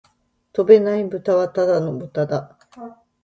[0.53, 2.57] 飛べないブタはただの豚だ